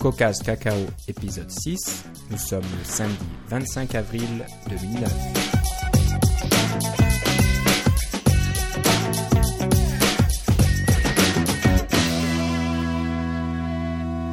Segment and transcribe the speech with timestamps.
[0.00, 2.06] CocoCast Cacao épisode 6.
[2.30, 3.18] Nous sommes le samedi
[3.48, 5.12] 25 avril 2009.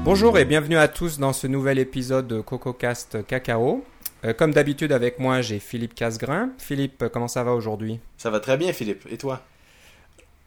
[0.05, 3.83] Bonjour et bienvenue à tous dans ce nouvel épisode de CocoCast Cacao.
[4.23, 6.51] Euh, comme d'habitude avec moi j'ai Philippe Casgrain.
[6.59, 7.99] Philippe, comment ça va aujourd'hui?
[8.17, 9.43] Ça va très bien Philippe, et toi?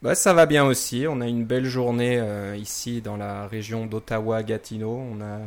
[0.03, 1.05] Bah, ça va bien aussi.
[1.09, 4.90] On a une belle journée euh, ici dans la région d'Ottawa-Gatineau.
[4.90, 5.40] On a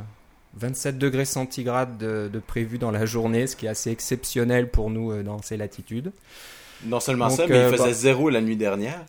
[0.55, 4.91] 27 degrés centigrades de, de, prévu dans la journée, ce qui est assez exceptionnel pour
[4.91, 6.11] nous euh, dans ces latitudes.
[6.85, 9.03] Non seulement ça, mais il faisait bah, zéro la nuit dernière.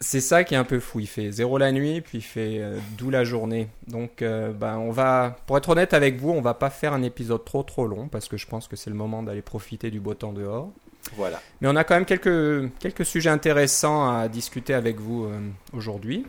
[0.00, 0.98] C'est ça qui est un peu fou.
[0.98, 3.68] Il fait zéro la nuit, puis il fait euh, doux la journée.
[3.86, 4.24] Donc,
[4.58, 7.62] bah, on va, pour être honnête avec vous, on va pas faire un épisode trop
[7.62, 10.32] trop long parce que je pense que c'est le moment d'aller profiter du beau temps
[10.32, 10.72] dehors.
[11.16, 11.40] Voilà.
[11.60, 15.38] Mais on a quand même quelques, quelques sujets intéressants à discuter avec vous euh,
[15.72, 16.26] aujourd'hui.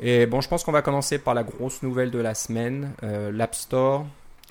[0.00, 3.30] Et bon, je pense qu'on va commencer par la grosse nouvelle de la semaine, euh,
[3.32, 4.06] l'App Store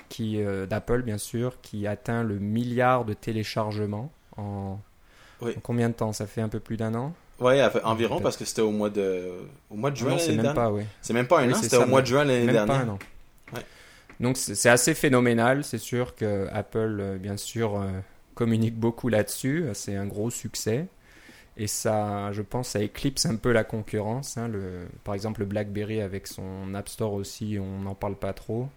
[0.08, 4.78] qui euh, d'Apple bien sûr, qui atteint le milliard de téléchargements en,
[5.62, 6.12] combien de temps?
[6.12, 7.12] Ça fait un peu plus d'un an?
[7.40, 9.32] Oui, environ parce que c'était au mois de
[9.70, 10.16] au mois de juin.
[10.18, 10.84] c'est même pas, oui.
[11.02, 12.66] C'est même pas un an, c'était au mois de juin l'année dernière.
[12.66, 12.98] Pas un an.
[14.20, 15.64] Donc c'est assez phénoménal.
[15.64, 17.82] C'est sûr que Apple, bien sûr
[18.34, 19.66] communique beaucoup là-dessus.
[19.74, 20.86] C'est un gros succès.
[21.56, 24.36] Et ça, je pense, ça éclipse un peu la concurrence.
[24.36, 24.48] Hein.
[24.48, 28.68] Le, par exemple, le BlackBerry avec son App Store aussi, on n'en parle pas trop.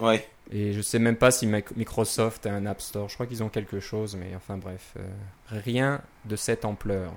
[0.00, 0.26] Ouais.
[0.52, 3.08] Et je sais même pas si Microsoft a un App Store.
[3.08, 5.02] Je crois qu'ils ont quelque chose, mais enfin bref, euh,
[5.48, 7.12] rien de cette ampleur.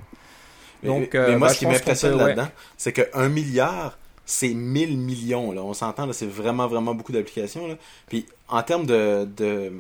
[0.84, 5.52] Donc, mais, euh, moi, bah, ce qui m'impressionne là-dedans, c'est que milliard, c'est 1000 millions.
[5.52, 5.62] Là.
[5.64, 7.78] On s'entend, c'est vraiment, vraiment beaucoup d'applications.
[8.08, 9.74] Puis en termes de, de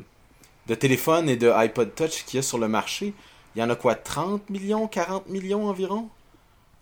[0.70, 3.14] de téléphones et de iPod Touch qu'il y a sur le marché,
[3.56, 6.10] il y en a quoi 30 millions, 40 millions environ?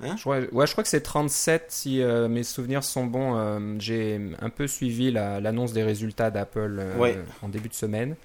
[0.04, 0.16] Hein?
[0.16, 3.36] je, crois, ouais, je crois que c'est 37 si euh, mes souvenirs sont bons.
[3.36, 8.16] Euh, j'ai un peu suivi l'annonce des résultats d'Apple euh, en début de semaine.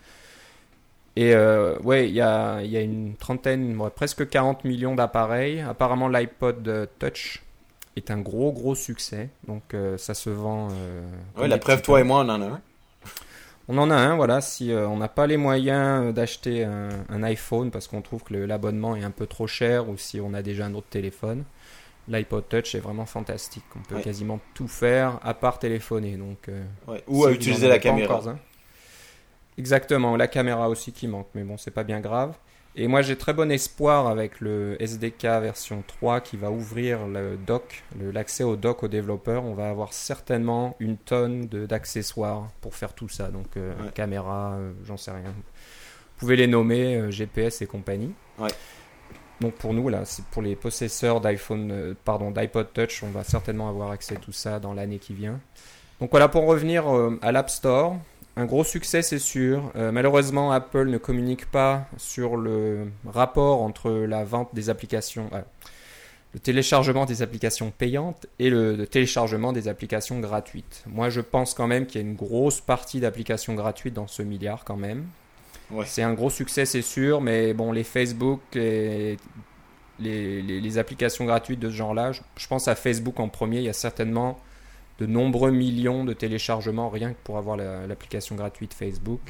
[1.15, 5.61] Et ouais, il y a, y a, une trentaine, presque 40 millions d'appareils.
[5.61, 7.43] Apparemment, l'iPod Touch
[7.97, 9.29] est un gros, gros succès.
[9.47, 10.69] Donc, ça se vend.
[11.37, 12.61] ouais, la preuve, toi et moi, on en a un.
[13.69, 14.41] On en a un, voilà.
[14.41, 18.35] Si euh, on n'a pas les moyens euh, d'acheter un, iPhone parce qu'on trouve que
[18.35, 21.45] l'abonnement est un peu trop cher ou si on a déjà un autre téléphone,
[22.09, 23.65] l'iPod Touch est vraiment fantastique.
[23.77, 26.17] On peut quasiment tout faire à part téléphoner.
[26.17, 26.65] Donc, euh,
[27.07, 28.21] Ou à utiliser la caméra.
[29.59, 32.35] Exactement, la caméra aussi qui manque, mais bon, c'est pas bien grave.
[32.75, 37.37] Et moi, j'ai très bon espoir avec le SDK version 3 qui va ouvrir le
[37.37, 39.45] dock, l'accès au dock aux développeurs.
[39.45, 43.29] On va avoir certainement une tonne d'accessoires pour faire tout ça.
[43.29, 45.35] Donc, euh, caméra, euh, j'en sais rien.
[45.35, 48.15] Vous pouvez les nommer, euh, GPS et compagnie.
[48.39, 48.49] Ouais.
[49.43, 53.69] Donc, pour nous, là, c'est pour les possesseurs d'iPhone, pardon, d'iPod Touch, on va certainement
[53.69, 55.41] avoir accès à tout ça dans l'année qui vient.
[56.01, 56.87] Donc, voilà, pour revenir
[57.21, 57.99] à l'App Store
[58.37, 59.71] un gros succès, c'est sûr.
[59.77, 65.43] Euh, malheureusement, Apple ne communique pas sur le rapport entre la vente des applications, euh,
[66.33, 70.83] le téléchargement des applications payantes et le, téléchargement des applications gratuites.
[70.87, 74.23] Moi, je pense quand même qu'il y a une grosse partie d'applications gratuites dans ce
[74.23, 75.07] milliard quand même.
[75.87, 79.17] C'est un gros succès, c'est sûr, mais bon, les Facebook et
[79.99, 83.71] les, les applications gratuites de ce genre-là, je pense à Facebook en premier, il y
[83.71, 84.39] a certainement
[85.03, 89.21] de nombreux millions de téléchargements rien que pour avoir l'application gratuite Facebook.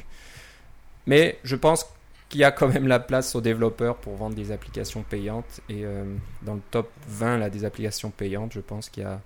[1.07, 1.87] Mais je pense
[2.29, 5.61] qu'il y a quand même la place aux développeurs pour vendre des applications payantes.
[5.69, 6.03] Et euh,
[6.43, 9.19] dans le top 20 là, des applications payantes, je pense qu'il y a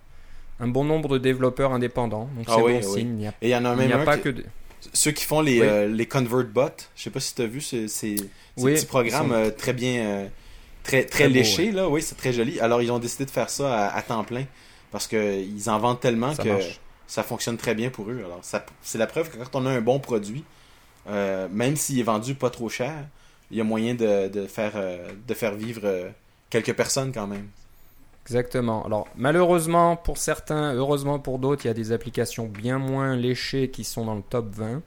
[0.61, 2.29] un bon nombre de développeurs indépendants.
[2.35, 3.31] Donc ah c'est bon signe.
[3.41, 4.33] et il y en a même pas que
[4.93, 6.69] ceux qui font les, euh, les ConvertBot.
[6.95, 8.15] Je sais pas si tu as vu ces, ces,
[8.55, 10.29] petits programmes euh, très bien,
[10.83, 11.71] très, très, léchés.
[11.71, 11.89] là.
[11.89, 12.59] Oui, c'est très joli.
[12.61, 14.45] Alors ils ont décidé de faire ça à temps plein.
[14.91, 16.59] Parce qu'ils en vendent tellement que
[17.07, 18.21] ça fonctionne très bien pour eux.
[18.25, 18.41] Alors,
[18.81, 20.43] c'est la preuve que quand on a un bon produit,
[21.09, 22.93] euh, même s'il est vendu pas trop cher,
[23.51, 26.09] il y a moyen de, faire, euh, de faire vivre euh,
[26.49, 27.47] quelques personnes quand même.
[28.25, 28.85] Exactement.
[28.85, 33.69] Alors malheureusement pour certains, heureusement pour d'autres, il y a des applications bien moins léchées
[33.69, 34.81] qui sont dans le top 20.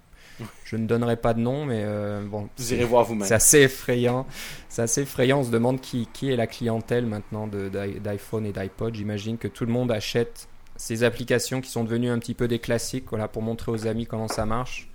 [0.65, 2.49] Je ne donnerai pas de nom, mais euh, bon.
[2.57, 3.27] Vous irez voir vous-même.
[3.27, 4.27] C'est assez effrayant.
[4.69, 5.41] C'est assez effrayant.
[5.41, 8.95] On se demande qui, qui est la clientèle maintenant d'iPhone et d'iPod.
[8.95, 12.59] J'imagine que tout le monde achète ces applications qui sont devenues un petit peu des
[12.59, 14.89] classiques, voilà, pour montrer aux amis comment ça marche.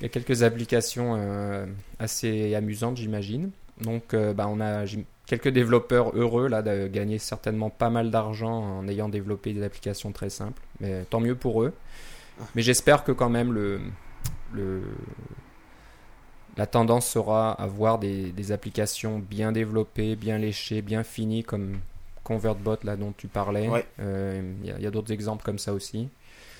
[0.00, 1.66] Il y a quelques applications euh,
[1.98, 3.50] assez amusantes, j'imagine.
[3.80, 4.84] Donc, euh, bah, on a
[5.26, 10.12] quelques développeurs heureux là de gagner certainement pas mal d'argent en ayant développé des applications
[10.12, 10.62] très simples.
[10.80, 11.72] Mais tant mieux pour eux.
[12.40, 12.44] Ah.
[12.54, 13.80] Mais j'espère que quand même le,
[16.56, 21.78] la tendance sera à voir des, applications bien développées, bien léchées, bien finies, comme,
[22.22, 23.68] ConvertBot là dont tu parlais.
[23.98, 26.08] Il y a, d'autres exemples comme ça aussi.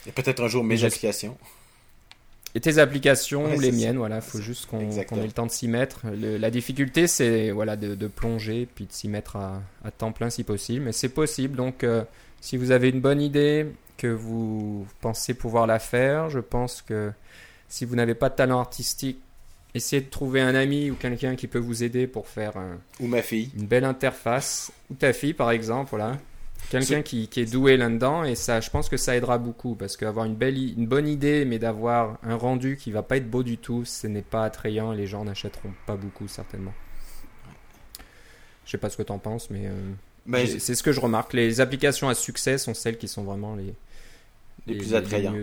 [0.07, 1.37] Et peut-être un jour mes applications.
[2.57, 5.51] Et tes applications ou les miennes, voilà, il faut juste qu'on ait le temps de
[5.51, 6.03] s'y mettre.
[6.13, 9.63] la difficulté, c'est voilà, de, plonger puis de s'y mettre à,
[9.97, 10.85] temps plein si possible.
[10.85, 11.85] Mais c'est possible, donc
[12.41, 13.67] si vous avez une bonne idée,
[13.97, 17.13] que vous pensez pouvoir la faire, je pense que
[17.69, 19.19] si vous n'avez pas de talent artistique,
[19.75, 23.07] essayez de trouver un ami ou quelqu'un qui peut vous aider pour faire un, ou
[23.07, 23.51] ma fille.
[23.57, 24.73] une belle interface.
[24.91, 26.17] Ou ta fille, par exemple, voilà.
[26.71, 29.99] Quelqu'un qui, qui, est doué là-dedans et ça, je pense que ça aidera beaucoup parce
[29.99, 33.43] qu'avoir une belle, une bonne idée, mais d'avoir un rendu qui va pas être beau
[33.43, 34.93] du tout, ce n'est pas attrayant.
[34.93, 36.73] Les gens n'achèteront pas beaucoup certainement.
[38.65, 39.93] Je sais pas ce que tu en penses, mais euh,
[40.25, 41.35] ben, c'est ce que je remarque.
[41.35, 43.75] Les applications à succès sont celles qui sont vraiment les,
[44.67, 45.37] les, plus attrayantes.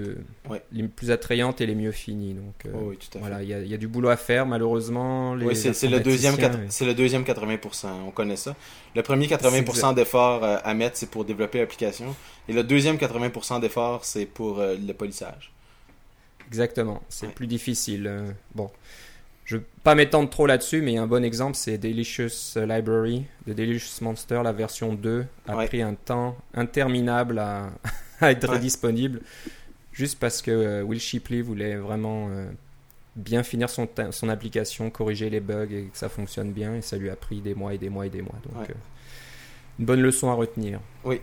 [0.72, 2.34] Les, plus attrayantes et les mieux finies.
[2.34, 5.34] Donc, euh, oh voilà, il y, a du boulot à faire, malheureusement.
[5.34, 6.36] oui, c'est le, deuxième,
[6.70, 8.56] c'est le deuxième 80%, on connaît ça.
[8.96, 12.16] Le premier 80% d'efforts euh, à mettre, c'est pour développer l'application.
[12.48, 15.52] Et le deuxième 80% d'efforts, c'est pour euh, le polissage.
[16.48, 18.12] Exactement, c'est plus difficile.
[18.56, 18.70] bon,
[19.46, 23.54] je ne vais pas m'étendre trop là-dessus, mais un bon exemple, c'est Delicious Library de
[23.54, 24.42] Delicious Monster.
[24.44, 27.70] La version 2 a pris un temps interminable à
[28.22, 29.22] à être disponible
[29.92, 32.50] juste parce que euh, Will Shipley voulait vraiment euh,
[33.16, 36.76] bien finir son, son application, corriger les bugs et que ça fonctionne bien.
[36.76, 38.36] Et ça lui a pris des mois et des mois et des mois.
[38.46, 38.74] Donc, euh,
[39.80, 40.80] une bonne leçon à retenir.
[41.04, 41.22] Oui.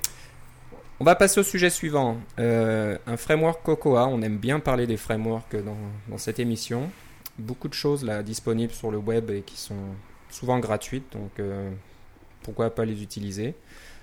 [1.00, 2.18] On va passer au sujet suivant.
[2.38, 4.08] un framework Cocoa.
[4.08, 5.76] On aime bien parler des frameworks dans,
[6.08, 6.90] dans, cette émission.
[7.38, 9.76] Beaucoup de choses là disponibles sur le web et qui sont
[10.28, 11.12] souvent gratuites.
[11.12, 11.40] Donc,
[12.42, 13.54] pourquoi pas les utiliser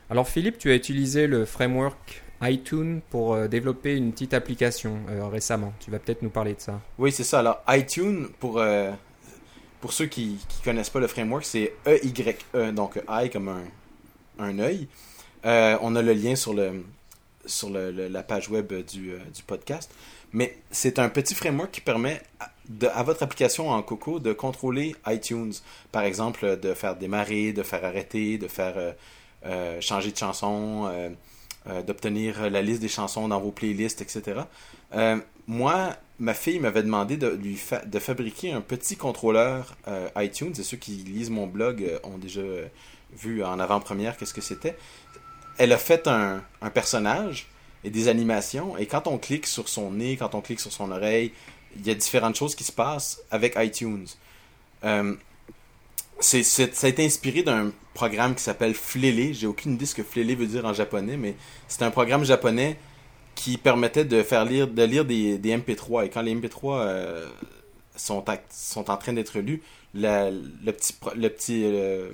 [0.09, 5.27] alors Philippe, tu as utilisé le framework iTunes pour euh, développer une petite application euh,
[5.27, 5.73] récemment.
[5.79, 6.79] Tu vas peut-être nous parler de ça.
[6.97, 7.39] Oui, c'est ça.
[7.39, 8.91] Alors, iTunes, pour, euh,
[9.81, 13.63] pour ceux qui ne connaissent pas le framework, c'est E-Y-E, donc I comme un,
[14.39, 14.87] un œil.
[15.43, 16.83] on a le lien sur, le,
[17.45, 19.91] sur le, la page web du, du podcast.
[20.33, 22.21] Mais c'est un petit framework qui permet
[22.93, 25.53] à votre application en Coco de contrôler iTunes.
[25.93, 28.95] Par exemple, de faire démarrer, de faire arrêter, de faire
[29.79, 31.15] changer de chanson
[31.67, 34.41] euh, d'obtenir la liste des chansons dans vos playlists, etc.
[34.93, 35.17] Euh,
[35.47, 40.63] moi, ma fille m'avait demandé de lui de fabriquer un petit contrôleur euh, iTunes, et
[40.63, 42.43] ceux qui lisent mon blog ont déjà
[43.17, 44.77] vu en avant-première qu'est-ce que c'était.
[45.57, 47.47] Elle a fait un, un, personnage
[47.83, 50.91] et des animations, et quand on clique sur son nez, quand on clique sur son
[50.91, 51.31] oreille,
[51.77, 54.05] il y a différentes choses qui se passent avec iTunes.
[56.19, 59.33] C'est, ça a été inspiré d'un programme qui s'appelle Flélé.
[59.33, 61.35] J'ai aucune idée ce que Flélé veut dire en japonais, mais
[61.67, 62.77] c'est un programme japonais
[63.35, 66.05] qui permettait de faire lire, de lire des, des MP3.
[66.05, 67.29] Et quand les MP3 euh,
[67.95, 69.61] sont, sont en train d'être lus,
[69.93, 72.11] le petit, le petit, euh,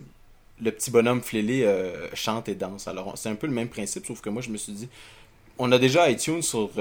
[0.61, 2.87] le petit bonhomme Flélé euh, chante et danse.
[2.87, 4.89] Alors c'est un peu le même principe, sauf que moi je me suis dit,
[5.59, 6.71] on a déjà iTunes sur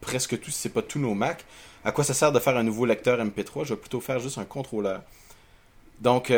[0.00, 1.44] presque tous, si c'est pas tous nos Mac.
[1.84, 4.38] À quoi ça sert de faire un nouveau lecteur MP3 Je vais plutôt faire juste
[4.38, 5.02] un contrôleur.
[6.00, 6.32] Donc,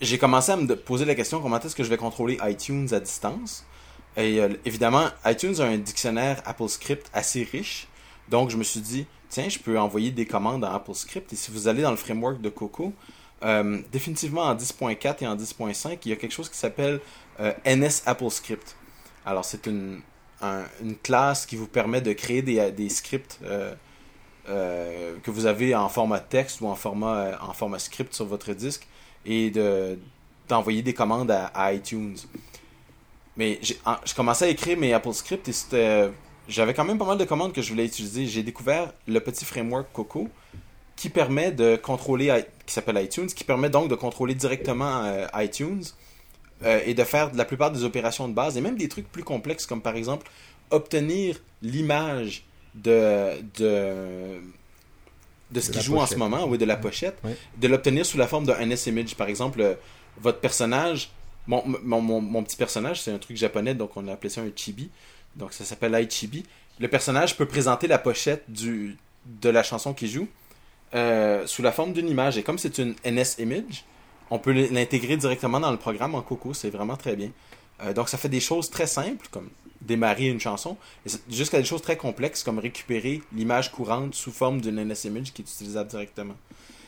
[0.00, 3.00] j'ai commencé à me poser la question comment est-ce que je vais contrôler iTunes à
[3.00, 3.64] distance?
[4.16, 7.88] Et euh, évidemment, iTunes a un dictionnaire AppleScript assez riche.
[8.28, 11.32] Donc, je me suis dit, tiens, je peux envoyer des commandes en AppleScript.
[11.32, 12.92] Et si vous allez dans le framework de Coco,
[13.44, 17.00] euh, définitivement en 10.4 et en 10.5, il y a quelque chose qui s'appelle
[17.40, 18.76] euh, NS AppleScript.
[19.26, 20.00] Alors, c'est une,
[21.02, 23.38] classe qui vous permet de créer des scripts
[24.46, 28.86] que vous avez en format texte ou en format, en format script sur votre disque
[29.24, 29.98] et de
[30.48, 32.16] d'envoyer des commandes à, iTunes.
[33.36, 33.78] Mais j'ai
[34.14, 36.08] commencé à écrire mes Apple Scripts et
[36.48, 38.26] j'avais quand même pas mal de commandes que je voulais utiliser.
[38.26, 40.28] J'ai découvert le petit framework Coco
[40.96, 45.82] qui permet de contrôler, qui s'appelle iTunes, qui permet donc de contrôler directement euh, iTunes
[46.62, 49.24] euh, et de faire la plupart des opérations de base et même des trucs plus
[49.24, 50.30] complexes comme par exemple
[50.70, 54.40] obtenir l'image de, de
[55.50, 57.16] de ce qui joue en ce moment, oui, de la pochette,
[57.56, 59.14] de l'obtenir sous la forme d'un NS-Image.
[59.14, 59.74] Par exemple, euh,
[60.20, 61.10] votre personnage,
[61.46, 64.90] mon, mon, petit personnage, c'est un truc japonais, donc on a appelé ça un chibi.
[65.36, 66.44] Donc ça s'appelle iChibi.
[66.80, 70.28] Le personnage peut présenter la pochette du, de la chanson qu'il joue
[70.94, 72.38] euh, sous la forme d'une image.
[72.38, 73.84] Et comme c'est une NS-Image,
[74.30, 76.54] on peut l'intégrer directement dans le programme en Coco.
[76.54, 77.30] C'est vraiment très bien.
[77.82, 79.50] Euh, donc ça fait des choses très simples, comme
[79.84, 80.76] démarrer une chanson,
[81.30, 85.44] jusqu'à des choses très complexes comme récupérer l'image courante sous forme d'une NS-Image qui est
[85.44, 86.34] utilisable directement.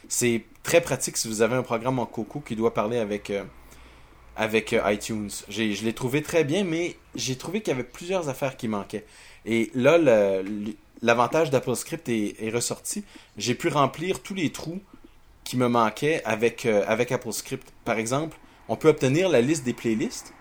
[0.08, 3.44] C'est très pratique si vous avez un programme en Coco qui doit parler avec, euh,
[4.36, 5.30] avec euh, iTunes.
[5.48, 9.04] Je l'ai trouvé très bien, mais j'ai trouvé qu'il y avait plusieurs affaires qui manquaient.
[9.44, 9.98] Et là,
[11.02, 13.04] l'avantage d'AppleScript est, ressorti.
[13.36, 14.80] J'ai pu remplir tous les trous
[15.44, 17.72] qui me manquaient avec, avec AppleScript.
[17.84, 18.36] Par exemple,
[18.68, 20.32] on peut obtenir la liste des playlists.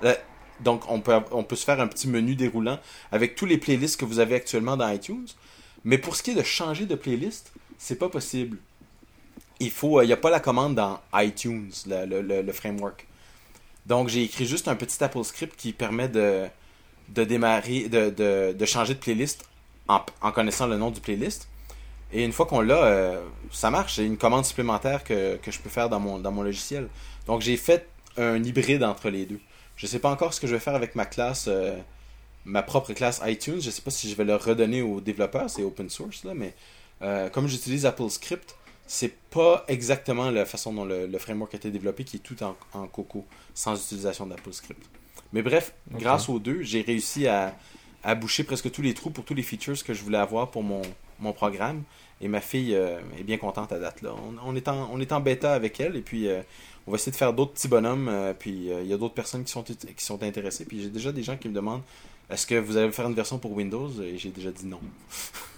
[0.62, 2.80] Donc, on peut, se faire un petit menu déroulant
[3.12, 5.28] avec tous les playlists que vous avez actuellement dans iTunes.
[5.84, 8.58] Mais pour ce qui est de changer de playlist, c'est pas possible.
[9.60, 13.06] Il faut, il n'y a pas la commande dans iTunes, le, framework.
[13.86, 16.48] Donc, j'ai écrit juste un petit Apple script qui permet de,
[17.10, 19.46] démarrer, de, changer de playlist
[19.88, 21.48] en, connaissant le nom du playlist.
[22.14, 23.22] Et une fois qu'on l'a, euh,
[23.52, 23.96] ça marche.
[23.96, 26.88] C'est une commande supplémentaire que, je peux faire dans mon logiciel.
[27.28, 29.40] Donc, j'ai fait un hybride entre les deux.
[29.75, 31.77] Je ne sais pas encore ce que je vais faire avec ma classe, euh,
[32.46, 33.60] ma propre classe iTunes.
[33.60, 36.34] Je ne sais pas si je vais le redonner aux développeurs, c'est open source, là,
[36.34, 36.53] mais
[37.01, 38.55] euh, comme j'utilise Apple Script,
[38.88, 42.55] c'est pas exactement la façon dont le, framework a été développé qui est tout en,
[42.74, 44.82] en Coco, sans utilisation d'Apple Script.
[45.34, 47.55] Mais bref, grâce aux deux, j'ai réussi à,
[48.03, 50.63] à, boucher presque tous les trous pour tous les features que je voulais avoir pour
[50.63, 50.84] mon,
[51.20, 51.84] mon programme.
[52.22, 54.12] Et ma fille euh, est bien contente à date là.
[54.13, 56.29] On, on, est en, on est en bêta avec elle et puis
[56.88, 58.08] on va essayer de faire d'autres petits bonhommes.
[58.10, 60.65] Euh, puis euh, il y a d'autres personnes qui sont, qui sont intéressées.
[60.65, 61.82] Puis j'ai déjà des gens qui me demandent
[62.30, 63.89] est-ce que vous allez faire une version pour Windows?
[64.01, 64.80] Et j'ai déjà dit non.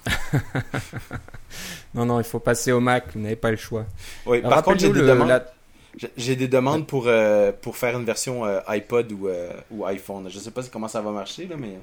[1.93, 3.05] non, non, il faut passer au Mac.
[3.13, 3.85] Vous n'avez pas le choix.
[4.25, 5.43] Oui, par contre, j'ai des, demandes...
[6.17, 9.29] j'ai des demandes pour, euh, pour faire une version iPod ou,
[9.71, 10.29] ou iPhone.
[10.29, 11.77] Je ne sais pas comment ça va marcher, là, mais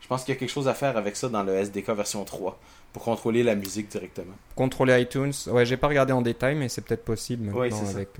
[0.00, 2.24] je pense qu'il y a quelque chose à faire avec ça dans le SDK version
[2.24, 2.58] 3
[2.92, 4.34] pour contrôler la musique directement.
[4.56, 8.18] Contrôler iTunes, ouais, j'ai pas regardé en détail, mais c'est peut-être possible maintenant avec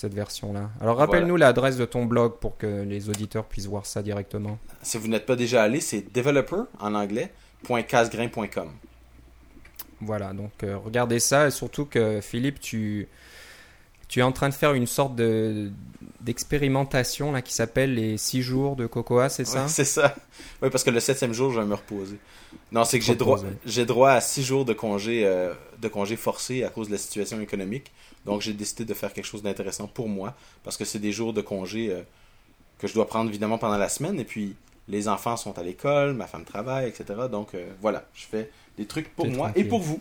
[0.00, 0.70] cette version-là.
[0.80, 4.58] Alors rappelle-nous l'adresse de ton blog pour que les auditeurs puissent voir ça directement.
[4.82, 7.32] Si vous n'êtes pas déjà allé, c'est developer en anglais
[7.86, 8.70] .casgrain.com.
[10.00, 13.06] Voilà, donc euh, regardez ça et surtout que Philippe, tu,
[14.10, 15.70] tu es en train de faire une sorte de
[16.20, 19.68] d'expérimentation là qui s'appelle les 6 jours de Cocoa, c'est ça?
[19.68, 20.14] C'est ça.
[20.60, 22.18] Oui, parce que le septième jour, je vais me reposer.
[22.72, 26.16] Non, c'est que j'ai droit, j'ai droit à 6 jours de congé, euh, de congé
[26.16, 27.90] forcé à cause de la situation économique.
[28.26, 31.32] Donc j'ai décidé de faire quelque chose d'intéressant pour moi, parce que c'est des jours
[31.32, 32.02] de congé euh,
[32.78, 34.56] que je dois prendre évidemment pendant la semaine, et puis
[34.88, 37.04] les enfants sont à l'école, ma femme travaille, etc.
[37.30, 40.00] Donc euh, voilà, je fais des trucs pour moi et pour vous.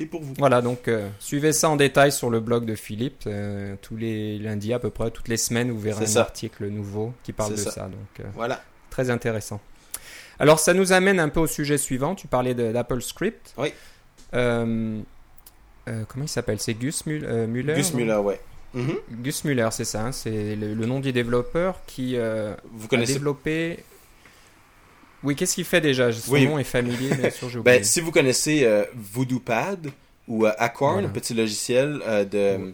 [0.00, 0.34] Et pour vous.
[0.38, 3.28] Voilà, donc euh, suivez ça en détail sur le blog de Philippe.
[3.82, 7.32] tous les lundis à peu près, toutes les semaines, vous verrez un article nouveau qui
[7.32, 7.88] parle de ça.
[7.88, 8.62] Donc voilà.
[8.90, 9.60] Très intéressant.
[10.38, 12.14] Alors ça nous amène un peu au sujet suivant.
[12.14, 13.54] Tu parlais d'Apple Script.
[13.56, 13.72] Oui.
[15.88, 16.60] Euh, comment il s'appelle?
[16.60, 18.40] C'est Gus euh, Muller Gus Muller, ouais.
[18.72, 18.96] Mhm.
[19.22, 20.06] Gus Muller, c'est ça.
[20.06, 23.12] Hein, c'est le, nom du développeur qui euh, Vous connaissez...
[23.12, 23.84] a développé.
[25.24, 26.12] Oui, qu'est-ce qu'il fait déjà?
[26.12, 29.90] Son nom est familier, bien sûr, ben, Si vous connaissez VoodooPad
[30.28, 32.00] ou Acorn, petit logiciel
[32.30, 32.72] de,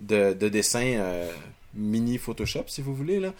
[0.00, 1.26] de, de, dessin
[1.74, 3.20] mini Photoshop, si vous voulez.
[3.20, 3.32] Là.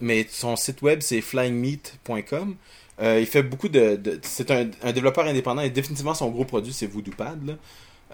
[0.00, 2.56] Mais son site web, c'est flyingmeat.com.
[3.00, 4.20] il fait beaucoup de.
[4.22, 7.56] c'est un, un, développeur indépendant et définitivement son gros produit, c'est VoodooPad.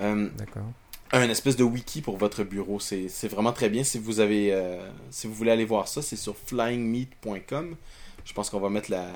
[0.00, 0.64] Euh, D'accord.
[1.12, 2.78] Un espèce de wiki pour votre bureau.
[2.78, 3.82] C'est vraiment très bien.
[3.82, 4.78] Si vous avez, euh,
[5.11, 7.75] si vous voulez aller voir ça, c'est sur flyingmeat.com.
[8.24, 9.06] Je pense qu'on va mettre la,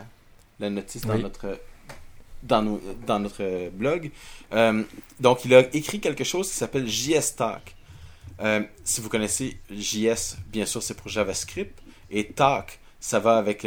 [0.60, 1.58] la notice dans notre
[2.42, 4.10] dans, dans notre blog.
[4.52, 4.82] Euh,
[5.18, 7.74] donc, il a écrit quelque chose qui s'appelle JS Talk.
[8.84, 11.80] si vous connaissez JS, bien sûr, c'est pour JavaScript.
[12.10, 13.66] Et Talk, ça va avec,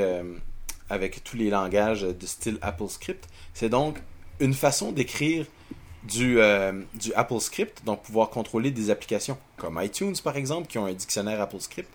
[0.92, 3.28] avec tous les langages de style AppleScript.
[3.56, 3.98] C'est donc
[4.40, 5.46] une façon d'écrire
[6.04, 10.78] du, euh, du Apple Script, donc pouvoir contrôler des applications comme iTunes par exemple, qui
[10.78, 11.90] ont un dictionnaire Apple Script,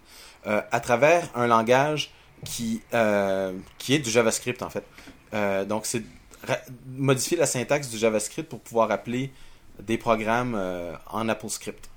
[0.47, 2.11] euh, à travers un langage
[2.45, 4.85] qui, euh, qui est du JavaScript en fait.
[5.67, 6.03] donc c'est
[6.87, 9.31] modifier la syntaxe du JavaScript pour pouvoir appeler
[9.81, 10.61] des programmes
[11.11, 11.89] en Apple Script.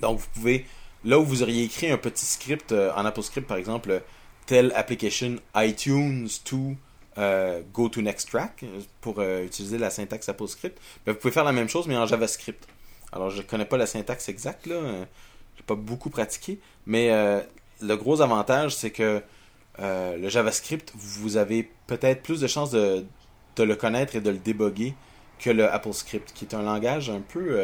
[0.00, 0.66] Donc vous pouvez,
[1.04, 4.02] là où vous auriez écrit un petit script en Apple Script par exemple,
[4.46, 6.74] telle application iTunes to
[7.18, 8.64] euh, go to next track
[9.00, 10.78] pour euh, utiliser la syntaxe AppleScript.
[11.04, 12.68] Mais vous pouvez faire la même chose, mais en JavaScript.
[13.10, 14.76] Alors, je ne connais pas la syntaxe exacte, là.
[14.76, 15.04] Euh,
[15.56, 16.60] j'ai pas beaucoup pratiqué.
[16.86, 17.10] Mais
[17.80, 19.22] le gros avantage, c'est que
[19.78, 23.04] le JavaScript, vous avez peut-être plus de chances de,
[23.54, 24.94] de, le connaître et de le débugger
[25.38, 27.60] que le AppleScript, qui est un langage un peu.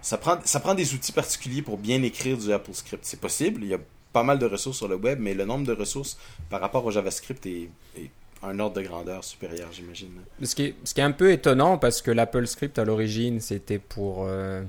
[0.00, 3.04] ça, prend, ça prend des outils particuliers pour bien écrire du AppleScript.
[3.04, 3.80] C'est possible, il y a
[4.12, 6.90] pas mal de ressources sur le web, mais le nombre de ressources par rapport au
[6.90, 8.10] JavaScript est, est
[8.42, 10.10] un ordre de grandeur supérieur, j'imagine.
[10.42, 13.40] Ce qui, est, ce qui est un peu étonnant parce que l'Apple Script à l'origine
[13.40, 14.62] c'était pour, euh,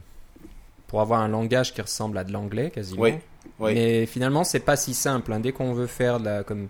[0.88, 3.02] pour avoir un langage qui ressemble à de l'anglais quasiment.
[3.02, 3.14] Oui,
[3.60, 3.74] oui.
[3.74, 5.34] Mais finalement c'est pas si simple.
[5.34, 5.40] Hein.
[5.40, 6.68] Dès qu'on veut faire, la, comme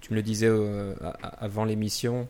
[0.00, 2.28] tu me le disais euh, avant l'émission,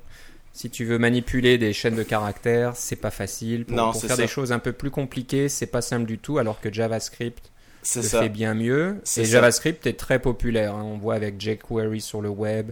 [0.53, 3.65] si tu veux manipuler des chaînes de caractères, c'est pas facile.
[3.65, 6.39] Pour, non, pour faire des choses un peu plus compliquées, c'est pas simple du tout.
[6.39, 7.51] Alors que JavaScript,
[7.85, 8.23] c'est ça.
[8.23, 9.01] fait bien mieux.
[9.17, 10.75] Et JavaScript est très populaire.
[10.75, 10.83] Hein.
[10.85, 12.71] On voit avec jQuery sur le web,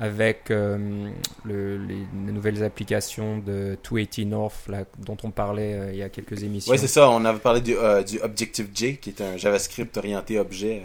[0.00, 1.10] avec euh,
[1.44, 6.08] le, les, nouvelles applications de 280 North là, dont on parlait euh, il y a
[6.08, 6.72] quelques émissions.
[6.72, 7.10] Oui, c'est ça.
[7.10, 10.82] On avait parlé du, euh, du Objective-J, qui est un JavaScript orienté objet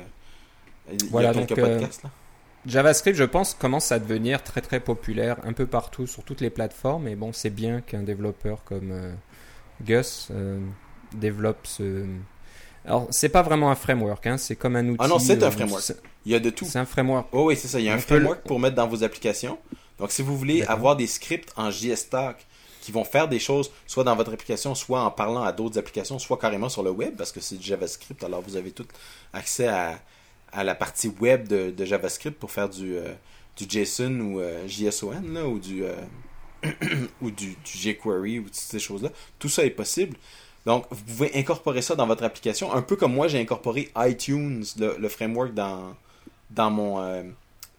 [1.11, 1.53] voilà, donc,
[2.65, 6.49] JavaScript, je pense, commence à devenir très très populaire un peu partout sur toutes les
[6.49, 7.07] plateformes.
[7.07, 9.13] Et bon, c'est bien qu'un développeur comme
[9.85, 10.31] Gus
[11.13, 12.05] développe ce.
[12.89, 14.97] Alors, c'est pas vraiment un framework, hein, c'est comme un outil.
[14.99, 15.93] Ah non, c'est un framework.
[16.25, 16.65] Il y a de tout.
[16.65, 17.27] C'est un framework.
[17.31, 17.79] Oh oui, c'est ça.
[17.79, 19.59] Il y a un framework pour mettre dans vos applications.
[19.99, 22.37] Donc, si vous voulez avoir des scripts en JSTalk
[22.81, 26.17] qui vont faire des choses soit dans votre application, soit en parlant à d'autres applications,
[26.17, 28.87] soit carrément sur le web, parce que c'est du JavaScript, alors vous avez tout
[29.33, 29.99] accès à,
[30.51, 33.13] à la partie web de, de JavaScript pour faire du, euh,
[33.55, 35.93] du JSON ou euh, JSON, là, ou du, euh,
[37.21, 39.09] ou du, du, jQuery, ou toutes ces choses-là.
[39.37, 40.17] Tout ça est possible.
[40.69, 44.63] Donc, vous pouvez incorporer ça dans votre application, un peu comme moi, j'ai incorporé iTunes,
[44.77, 45.95] le, le, framework, dans,
[46.51, 46.99] dans mon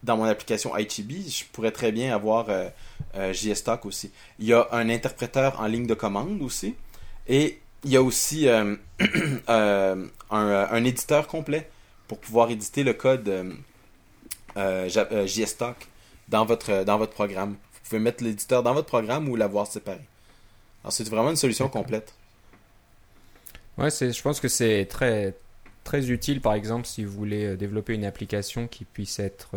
[0.03, 2.69] dans mon application ITB, je pourrais très bien avoir euh,
[3.17, 3.33] euh
[3.85, 4.11] aussi.
[4.39, 6.75] Il y a un interpréteur en ligne de commande aussi.
[7.29, 8.77] Et il y a aussi euh,
[9.49, 11.69] euh, un, éditeur complet
[12.09, 13.31] pour pouvoir éditer le code
[14.57, 15.77] JSTalk
[16.29, 17.51] dans votre, dans votre programme.
[17.51, 20.01] Vous pouvez mettre l'éditeur dans votre programme ou l'avoir séparé.
[20.83, 22.15] Alors c'est vraiment une solution complète.
[23.81, 25.35] Ouais, je pense que c'est très,
[25.85, 29.57] très utile par exemple si vous voulez développer une application qui puisse être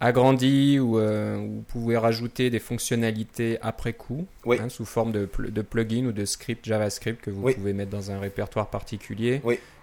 [0.00, 5.62] agrandi ou euh, vous pouvez rajouter des fonctionnalités après coup hein, sous forme de, de
[5.62, 9.42] plugin ou de script JavaScript que vous pouvez mettre dans un répertoire particulier.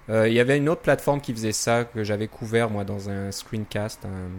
[0.09, 3.09] Euh, il y avait une autre plateforme qui faisait ça que j'avais couvert moi dans
[3.09, 4.29] un screencast, un,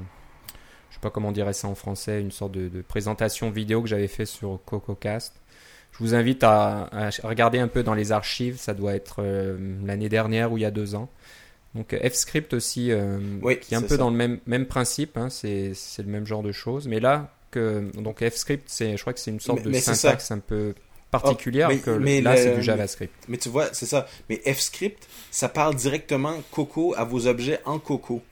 [0.91, 3.89] je sais pas comment on dirait ça en français, une sorte de, présentation vidéo que
[3.89, 5.35] j'avais fait sur CocoCast.
[5.99, 6.91] Je vous invite à,
[7.23, 10.67] regarder un peu dans les archives, ça doit être euh, l'année dernière ou il y
[10.67, 11.09] a deux ans.
[11.75, 13.19] Donc F-Script aussi, euh,
[13.61, 16.53] qui est un peu dans le même, même principe, hein, c'est le même genre de
[16.53, 16.87] choses.
[16.87, 20.75] Mais là, que, donc F-Script, je crois que c'est une sorte de syntaxe un peu
[21.11, 23.15] particulière, oh, mais, que là c'est du JavaScript.
[23.29, 24.07] Mais, tu vois, c'est ça.
[24.29, 28.23] Mais F-Script, ça parle directement Coco à vos objets en Coco.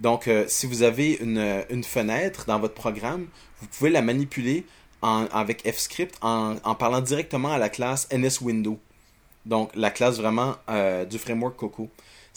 [0.00, 3.26] Donc, euh, si vous avez une, une, fenêtre dans votre programme,
[3.60, 4.64] vous pouvez la manipuler
[5.02, 8.78] en, avec F-Script en, en, parlant directement à la classe NSWindow.
[9.46, 11.88] Donc, la classe vraiment euh, du framework Coco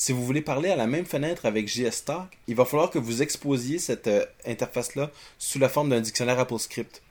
[0.02, 3.22] si vous voulez parler à la même fenêtre avec JSTalk, il va falloir que vous
[3.22, 7.04] exposiez cette euh, interface-là sous la forme d'un dictionnaire AppleScript.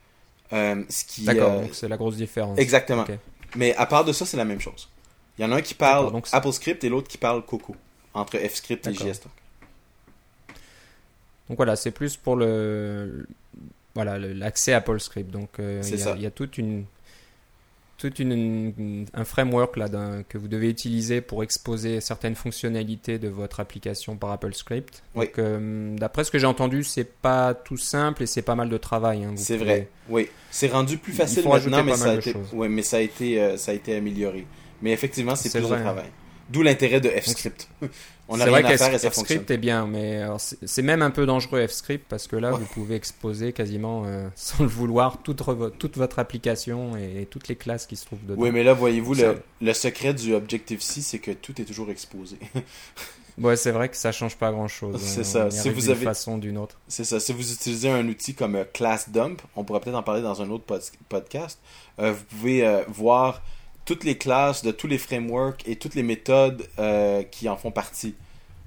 [0.51, 0.83] Euh,
[1.19, 2.59] D'accord, euh, c'est la grosse différence.
[2.59, 3.05] Exactement.
[3.55, 4.89] Mais à part de ça, c'est la même chose.
[5.37, 7.77] Il y en a un qui parle AppleScript et l'autre qui parle Coco,
[8.13, 9.33] entre FScript et JSTalk.
[11.47, 13.25] Donc voilà, c'est plus pour le
[13.95, 15.31] voilà l'accès à AppleScript.
[15.31, 16.85] Donc il y, a toute une
[18.01, 19.87] tout une, un framework là,
[20.27, 25.03] que vous devez utiliser pour exposer certaines fonctionnalités de votre application par Apple Script.
[25.15, 28.69] Donc, euh, d'après ce que j'ai entendu, c'est pas tout simple et c'est pas mal
[28.69, 29.23] de travail.
[29.23, 29.33] Hein.
[29.35, 30.29] c'est vrai, oui.
[30.49, 33.57] C'est rendu plus facile maintenant, mais ça, a été, ouais, mais ça a été, euh,
[33.57, 34.47] ça a été amélioré.
[34.81, 35.95] Mais effectivement, c'est plus de hein.
[36.51, 37.67] D'où l'intérêt de F-Script.
[38.27, 41.67] On a rien à faire et ça est bien, mais c'est même un peu dangereux
[41.67, 45.41] F-Script parce que là, vous pouvez exposer quasiment, euh, sans le vouloir, toute,
[45.77, 48.41] toute votre application et, toutes les classes qui se trouvent dedans.
[48.41, 49.15] Oui, mais là, voyez-vous,
[49.61, 52.37] le, secret du Objective-C, c'est que tout est toujours exposé.
[53.37, 55.01] ouais, c'est vrai que ça change pas grand-chose.
[55.01, 55.51] C'est ça.
[55.51, 56.79] Si vous avez façon d'une autre.
[56.87, 57.19] C'est ça.
[57.19, 60.49] Si vous utilisez un outil comme euh, ClassDump, on pourrait peut-être en parler dans un
[60.49, 60.63] autre
[61.09, 61.59] podcast.
[61.99, 63.41] Euh, vous pouvez voir
[63.85, 67.71] toutes les classes de tous les frameworks et toutes les méthodes euh, qui en font
[67.71, 68.15] partie.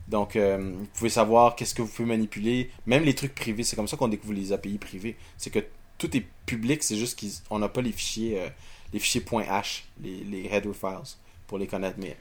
[0.09, 3.65] Donc, euh, vous pouvez savoir qu'est-ce que vous pouvez manipuler, même les trucs privés.
[3.65, 5.17] C'est comme ça qu'on découvre les API privés.
[5.39, 5.61] C'est que
[5.99, 8.49] tout est public, c'est juste qu'on n'a pas les fichiers, euh,
[8.93, 11.97] les fichiers .h, les, header files, pour les connaître.
[11.99, 12.17] Mais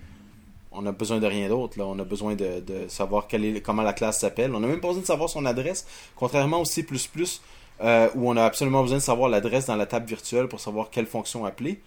[0.71, 1.81] on a besoin de rien d'autre.
[1.81, 3.27] On a besoin de, savoir
[3.63, 4.55] comment la classe s'appelle.
[4.55, 8.45] On n'a même pas besoin de savoir son adresse, contrairement au C++, où on a
[8.45, 11.81] absolument besoin de savoir l'adresse dans la table virtuelle pour savoir quelle fonction appeler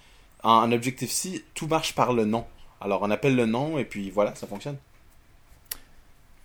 [0.47, 2.45] en, Objective-C, tout marche par le nom.
[2.81, 4.77] Alors on appelle le nom et puis voilà, ça fonctionne.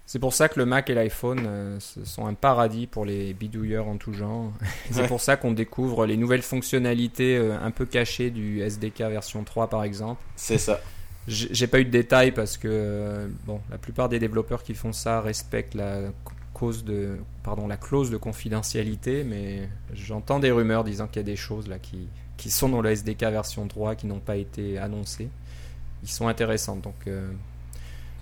[0.08, 3.88] C'est pour ça que le Mac et l'iPhone euh, sont un paradis pour les bidouilleurs
[3.88, 4.52] en tout genre.
[4.92, 9.44] C'est pour ça qu'on découvre les nouvelles fonctionnalités euh, un peu cachées du SDK version
[9.44, 10.22] 3 par exemple.
[10.36, 10.82] C'est ça.
[11.28, 14.92] J'ai pas eu de détails parce que euh, bon, la plupart des développeurs qui font
[14.92, 16.12] ça respectent la
[16.54, 21.24] cause de pardon, la clause de confidentialité, mais j'entends des rumeurs disant qu'il y a
[21.24, 22.10] des choses là qui
[22.41, 25.30] qui sont dans le SDK version 3 qui n'ont pas été annoncés.
[26.01, 26.75] Ils sont intéressants.
[26.75, 27.30] Donc, euh,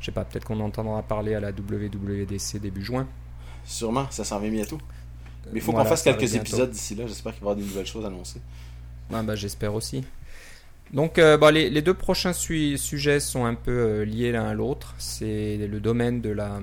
[0.01, 3.07] je sais pas, peut-être qu'on entendra parler à la WWDC début juin.
[3.63, 4.77] Sûrement, ça s'en vient bientôt.
[5.45, 7.07] Mais il faut qu'on fasse quelques épisodes d'ici là.
[7.07, 8.41] J'espère qu'il va y avoir des nouvelles choses annoncées.
[9.13, 10.03] Ah, bah, J'espère aussi.
[10.91, 14.53] Donc, euh, bah, les, les, deux prochains sujets sont un peu euh, liés l'un à
[14.53, 14.95] l'autre.
[14.97, 16.59] C'est le domaine de la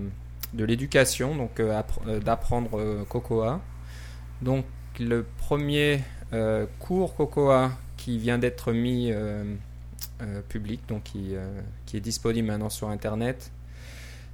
[0.52, 1.82] de l'éducation, donc euh,
[2.22, 3.62] d'apprendre Cocoa.
[4.42, 4.66] Donc,
[5.00, 6.02] le premier
[6.78, 9.44] cours Cocoa qui vient d'être mis euh,
[10.22, 11.34] euh, public, donc qui,
[11.94, 13.50] est disponible maintenant sur Internet.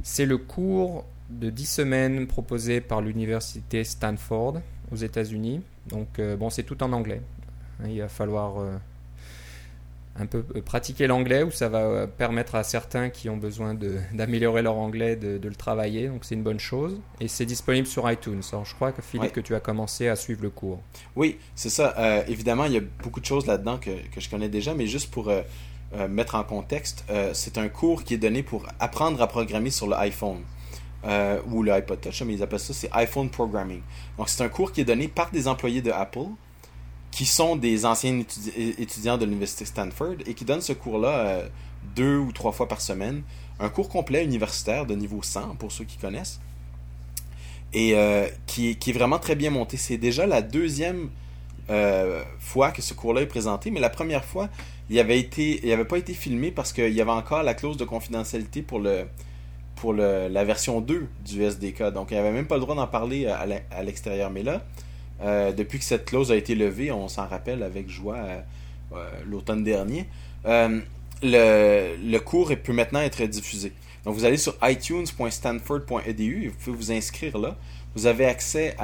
[0.03, 5.63] C'est le cours de 10 semaines proposé par l'université Stanford aux États-Unis.
[5.87, 7.23] Donc, bon, c'est tout en anglais.
[7.87, 8.57] Il va falloir
[10.17, 13.75] un peu euh, pratiquer l'anglais, où ça va euh, permettre à certains qui ont besoin
[14.13, 17.01] d'améliorer leur anglais de, le travailler, donc c'est une bonne chose.
[17.21, 18.43] Et c'est disponible sur iTunes.
[18.53, 20.81] Alors je crois que Philippe, que tu as commencé à suivre le cours.
[21.17, 21.95] Oui, c'est ça.
[21.99, 24.87] Euh, évidemment, il y a beaucoup de choses là-dedans que, que, je connais déjà, mais
[24.87, 25.33] juste pour
[26.09, 30.43] mettre en contexte, c'est un cours qui est donné pour apprendre à programmer sur l'iPhone.
[31.51, 33.83] ou le iPod Touch, mais ils appellent ça, c'est iPhone Programming.
[34.17, 36.31] Donc c'est un cours qui est donné par des employés de Apple
[37.13, 38.25] qui sont des anciens
[38.57, 41.49] étudiants de l'université Stanford et qui donnent ce cours-là euh,
[41.95, 43.23] deux ou trois fois par semaine.
[43.61, 46.41] Un cours complet universitaire de niveau 100 pour ceux qui connaissent.
[47.75, 49.77] Et euh, qui, est vraiment très bien monté.
[49.77, 51.11] C'est déjà la deuxième
[51.69, 54.49] euh, fois que ce cours-là est présenté, mais la première fois,
[54.89, 58.81] il avait pas été filmé parce qu'il y avait encore la clause de confidentialité pour
[58.81, 61.93] la version 2 du SDK.
[61.93, 64.31] Donc, il avait même pas le droit d'en parler à l'extérieur.
[64.31, 64.63] Mais là,
[65.23, 68.41] euh, depuis que cette clause a été levée, on s'en rappelle avec joie euh,
[68.95, 70.07] euh, l'automne dernier,
[70.45, 73.73] le, cours peut maintenant être diffusé.
[74.05, 77.57] Donc vous allez sur itunes.stanford.edu et vous pouvez vous inscrire là.
[77.95, 78.77] Vous avez accès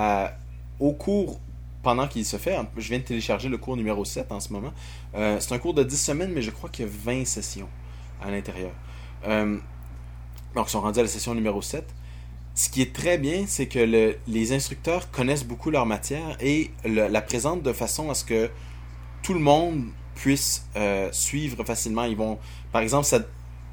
[0.78, 1.40] au cours
[1.82, 2.56] pendant qu'il se fait.
[2.76, 4.72] Je viens de télécharger le cours numéro 7 en ce moment.
[5.14, 7.68] c'est un cours de 10 semaines, mais je crois qu'il y a 20 sessions
[8.22, 8.70] à l'intérieur.
[9.26, 11.84] donc ils sont rendus à la session numéro 7
[12.58, 17.22] ce qui est très bien, c'est que les instructeurs connaissent beaucoup leur matière et la
[17.22, 18.50] présentent de façon à ce que
[19.22, 19.84] tout le monde
[20.16, 22.02] puisse euh, suivre facilement.
[22.02, 22.36] Ils vont,
[22.72, 23.06] par exemple,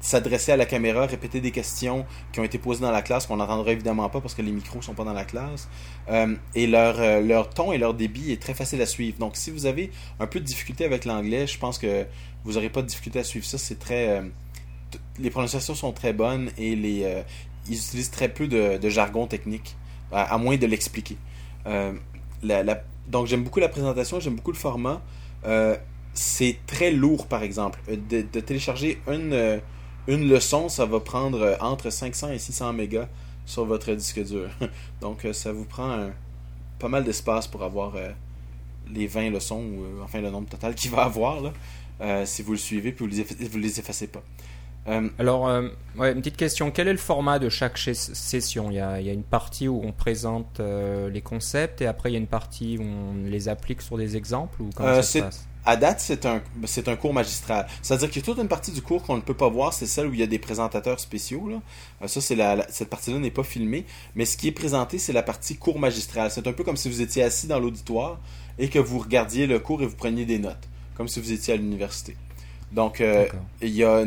[0.00, 3.38] s'adresser à la caméra, répéter des questions qui ont été posées dans la classe, qu'on
[3.38, 5.68] n'entendra évidemment pas parce que les micros sont pas dans la classe.
[6.08, 9.18] Euh, et leur, euh, leur ton et leur débit est très facile à suivre.
[9.18, 12.06] Donc, si vous avez un peu de difficulté avec l'anglais, je pense que
[12.44, 13.58] vous n'aurez pas de difficulté à suivre ça.
[13.58, 14.22] C'est très
[15.18, 17.24] les prononciations sont très bonnes et les,
[17.68, 19.76] ils utilisent très peu de, jargon technique,
[20.12, 21.16] à, moins de l'expliquer.
[21.66, 21.92] Euh,
[23.08, 25.02] donc j'aime beaucoup la présentation, j'aime beaucoup le format.
[25.44, 25.76] Euh,
[26.14, 27.80] c'est très lourd, par exemple.
[27.88, 29.60] Euh, de, télécharger une,
[30.08, 33.08] leçon, ça va prendre entre 500 et 600 mégas
[33.44, 34.48] sur votre disque dur.
[35.00, 36.10] Donc ça vous prend
[36.78, 37.94] pas mal d'espace pour avoir
[38.92, 41.52] les 20 leçons, ou enfin le nombre total qu'il va avoir,
[42.24, 44.22] si vous le suivez, puis vous ne vous les effacez pas.
[44.88, 45.68] Euh, Alors, euh,
[45.98, 46.70] une petite question.
[46.70, 48.70] Quel est le format de chaque session?
[48.70, 52.16] Il y, a, une partie où on présente euh, les concepts et après il y
[52.16, 55.48] a une partie où on les applique sur des exemples ou comment ça se passe?
[55.68, 57.66] à date, c'est un, c'est un cours magistral.
[57.82, 59.86] C'est-à-dire qu'il y a toute une partie du cours qu'on ne peut pas voir, c'est
[59.86, 61.48] celle où il y a des présentateurs spéciaux.
[61.48, 62.06] Là.
[62.06, 63.84] ça, c'est la, cette partie-là n'est pas filmée.
[64.14, 66.30] Mais ce qui est présenté, c'est la partie cours magistral.
[66.30, 68.20] C'est un peu comme si vous étiez assis dans l'auditoire
[68.60, 71.54] et que vous regardiez le cours et vous preniez des notes, comme si vous étiez
[71.54, 72.16] à l'université.
[72.70, 73.02] Donc,
[73.60, 74.04] il y a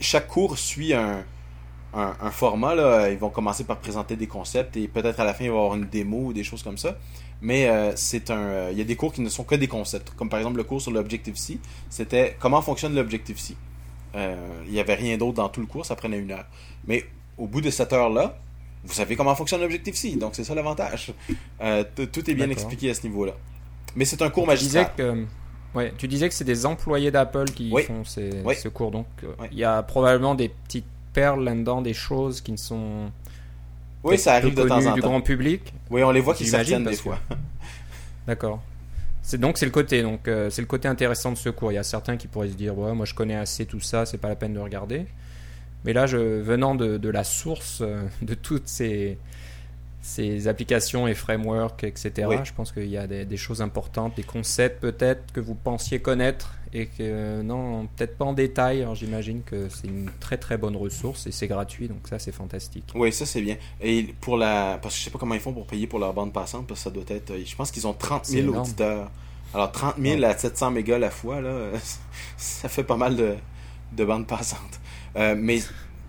[0.00, 1.24] chaque cours suit un,
[1.94, 2.74] un, format.
[2.74, 3.10] Là.
[3.10, 5.58] Ils vont commencer par présenter des concepts et peut-être à la fin, il va y
[5.58, 6.96] avoir une démo ou des choses comme ça.
[7.40, 9.68] Mais euh, c'est un, euh, il y a des cours qui ne sont que des
[9.68, 10.12] concepts.
[10.16, 11.58] Comme par exemple le cours sur l'Objective-C,
[11.90, 13.56] c'était comment fonctionne l'Objective-C.
[14.14, 16.46] Euh, il n'y avait rien d'autre dans tout le cours, ça prenait une heure.
[16.86, 17.04] Mais
[17.36, 18.38] au bout de cette heure-là,
[18.84, 20.16] vous savez comment fonctionne l'Objective-C.
[20.16, 21.12] Donc c'est ça l'avantage.
[21.94, 23.32] tout est bien expliqué à ce niveau-là.
[23.96, 24.90] Mais c'est un cours magistral.
[25.74, 29.32] Ouais, tu disais que c'est des employés d'Apple qui font ces, ce cours, donc euh,
[29.50, 33.10] il y a probablement des petites perles là-dedans, des choses qui ne sont
[34.04, 34.94] oui, ça arrive de temps en temps.
[34.94, 35.72] du grand public.
[35.90, 37.18] Oui, on les voit qui s'abstiennent des fois.
[38.26, 38.62] D'accord.
[39.22, 41.72] C'est donc c'est le côté donc euh, c'est le côté intéressant de ce cours.
[41.72, 44.04] Il y a certains qui pourraient se dire ouais moi je connais assez tout ça,
[44.04, 45.06] c'est pas la peine de regarder.
[45.84, 49.18] Mais là, je, venant de, de la source euh, de toutes ces
[50.04, 52.28] ces applications et frameworks, etc.
[52.44, 56.56] Je pense qu'il y a des, choses importantes, des concepts peut-être que vous pensiez connaître
[56.74, 58.82] et que euh, non, peut-être pas en détail.
[58.82, 62.32] Alors j'imagine que c'est une très très bonne ressource et c'est gratuit, donc ça c'est
[62.32, 62.84] fantastique.
[62.94, 63.56] Oui, ça c'est bien.
[63.80, 66.12] Et pour la, parce que je sais pas comment ils font pour payer pour leur
[66.12, 69.10] bande passante, parce que ça doit être, je pense qu'ils ont 30 000 auditeurs.
[69.54, 71.70] Alors 30 000 à 700 mégas la fois là,
[72.36, 73.36] ça fait pas mal de,
[73.92, 74.80] de bandes passantes.
[75.16, 75.62] Euh, mais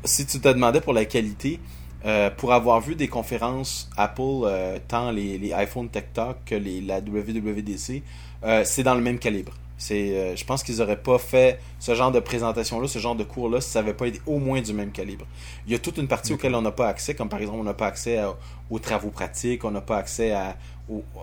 [0.04, 1.62] si tu te demandais pour la qualité,
[2.06, 6.54] euh, pour avoir vu des conférences Apple, euh, tant les, les, iPhone Tech Talk que
[6.54, 8.04] les, la WWDC,
[8.44, 9.54] euh, c'est dans le même calibre.
[9.78, 13.60] C'est, je pense qu'ils n'auraient pas fait ce genre de présentation-là, ce genre de cours-là,
[13.60, 15.26] si ça n'avait pas été au moins du même calibre.
[15.66, 17.64] Il y a toute une partie auquel on n'a pas accès, comme par exemple, on
[17.66, 18.22] n'a pas accès
[18.70, 20.56] aux travaux pratiques, on n'a pas accès à,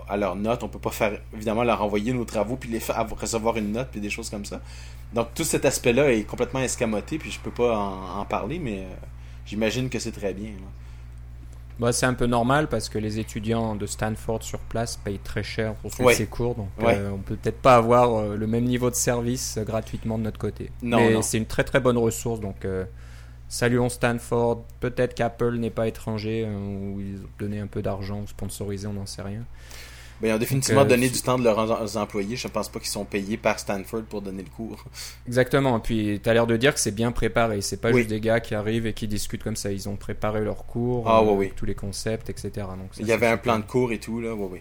[0.06, 3.06] à leurs notes, on peut pas faire, évidemment, leur envoyer nos travaux, puis les faire,
[3.18, 4.60] recevoir une note, puis des choses comme ça.
[5.14, 8.84] Donc tout cet aspect-là est complètement escamoté, puis je peux pas en, en parler, mais
[9.46, 10.52] j'imagine que c'est très bien.
[11.78, 15.42] Bah, c'est un peu normal parce que les étudiants de Stanford sur place payent très
[15.42, 18.64] cher pour suivre ces cours, donc euh, on peut peut-être pas avoir euh, le même
[18.64, 20.70] niveau de service euh, gratuitement de notre côté.
[20.82, 22.66] Non, Mais c'est une très très bonne ressource, donc
[23.48, 24.64] saluons Stanford.
[24.80, 29.06] Peut-être qu'Apple n'est pas étranger ou ils ont donné un peu d'argent sponsorisé, on n'en
[29.06, 29.44] sait rien.
[30.22, 32.36] Ben, ils ont définitivement donné du temps de leurs employés.
[32.36, 34.84] Je ne pense pas qu'ils sont payés par Stanford pour donner le cours.
[35.26, 35.78] Exactement.
[35.78, 37.60] Et puis, tu as l'air de dire que c'est bien préparé.
[37.60, 39.72] C'est pas juste des gars qui arrivent et qui discutent comme ça.
[39.72, 42.68] Ils ont préparé leur cours, ah, oui, tous les concepts, etc.
[42.78, 44.32] Donc, Il y avait un plan de cours et tout, là.
[44.32, 44.60] Oui, oui.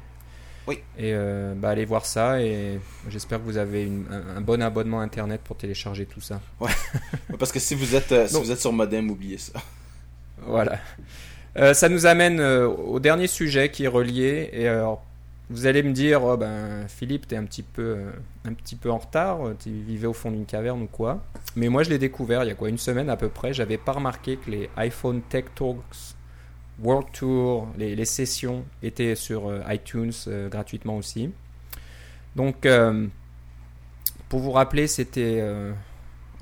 [0.69, 0.81] Oui.
[0.99, 2.79] Et euh, bah, allez voir ça et
[3.09, 3.91] j'espère que vous avez
[4.37, 6.43] un, bon abonnement internet pour télécharger tout ça.
[6.61, 6.71] Ouais.
[7.39, 9.55] Parce que si vous êtes euh, si vous êtes sur modem, oubliez ça.
[10.43, 10.79] Voilà.
[11.57, 14.51] Euh, ça nous amène au dernier sujet qui est relié.
[14.53, 15.03] Et alors,
[15.49, 17.97] vous allez me dire, oh, ben, Philippe, tu es un petit, peu,
[18.45, 21.23] un petit peu en retard, tu vivais au fond d'une caverne ou quoi.
[21.57, 23.55] Mais moi, je l'ai découvert il y a quoi, une semaine à peu près.
[23.55, 26.18] J'avais pas remarqué que les iPhone Tech Talks
[26.83, 31.31] World Tour, les, sessions étaient sur euh, iTunes euh, gratuitement aussi.
[32.37, 33.07] Donc, euh,
[34.29, 35.43] pour vous rappeler, c'était.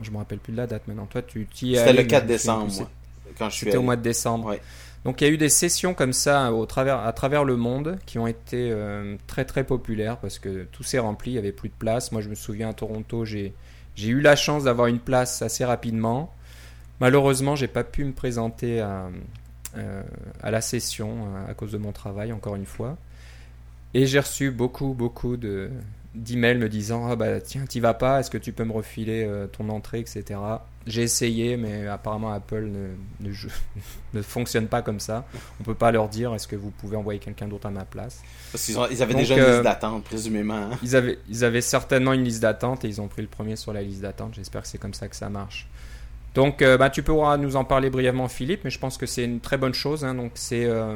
[0.03, 1.07] je me rappelle plus de la date maintenant.
[1.07, 2.91] Toi, tu C'était le 4 décembre, moi,
[3.39, 4.57] quand je C'était au mois de décembre.
[5.05, 7.97] Donc, il y a eu des sessions comme ça au travers, à travers le monde
[8.07, 8.75] qui ont été
[9.29, 12.11] très très populaires parce que tout s'est rempli, il n'y avait plus de place.
[12.13, 13.55] Moi, je me souviens à Toronto, j'ai
[13.97, 16.35] eu la chance d'avoir une place assez rapidement.
[17.01, 19.09] Malheureusement, j'ai pas pu me présenter à,
[19.77, 20.03] euh,
[20.43, 22.97] à la session euh, à cause de mon travail, encore une fois.
[23.95, 25.71] Et j'ai reçu beaucoup, beaucoup de,
[26.17, 29.25] d'emails me disant ah bah tiens t'y vas pas est-ce que tu peux me refiler
[29.25, 30.41] euh, ton entrée etc
[30.87, 32.69] j'ai essayé mais apparemment Apple
[33.21, 33.31] ne,
[34.15, 35.27] ne, fonctionne pas comme ça.
[35.61, 38.23] On peut pas leur dire est-ce que vous pouvez envoyer quelqu'un d'autre à ma place.
[38.53, 40.79] Parce qu'ils ils avaient déjà une liste d'attente présumément hein.
[40.85, 43.73] ils avaient ils avaient certainement une liste d'attente et ils ont pris le premier sur
[43.73, 44.35] la liste d'attente.
[44.37, 45.67] J'espère que c'est comme ça que ça marche
[46.37, 49.25] donc, euh, bah, tu pourras nous en parler brièvement, Philippe, mais je pense que c'est
[49.25, 50.05] une très bonne chose.
[50.05, 50.15] Hein.
[50.15, 50.95] donc, c'est euh,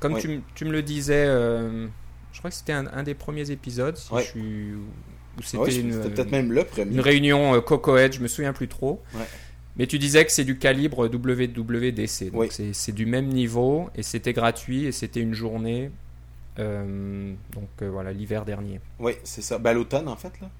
[0.00, 1.86] comme tu, tu, me le disais, euh,
[2.32, 3.96] je crois que c'était un, des premiers épisodes.
[3.96, 4.72] Si je suis,
[5.40, 6.90] c'était une, peut-être même le premier.
[6.90, 9.00] Une réunion Coco Edge, je me souviens plus trop.
[9.76, 12.32] Mais tu disais que c'est du calibre WWDC.
[12.32, 15.92] Donc, c'est du même niveau et c'était gratuit et c'était une journée.
[16.58, 18.80] donc, voilà, l'hiver dernier.
[18.98, 19.58] Oui, c'est ça.
[19.58, 20.50] Ben, l'automne, en fait, là.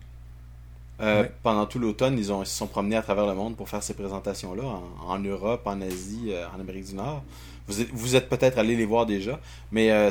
[1.03, 3.83] Euh, pendant tout l'automne, ils, ont, se sont promenés à travers le monde pour faire
[3.83, 4.63] ces présentations-là,
[5.05, 7.25] en, Europe, en Asie, euh, en Amérique du Nord.
[7.67, 9.41] Vous êtes, vous êtes peut-être allé les voir déjà,
[9.73, 10.11] mais euh,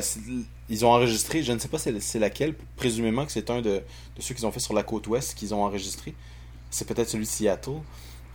[0.68, 3.82] ils ont enregistré, je ne sais pas c'est laquelle, présumément que c'est un de,
[4.18, 6.14] ceux qu'ils ont fait sur la côte ouest qu'ils ont enregistré.
[6.70, 7.80] C'est peut-être celui de Seattle.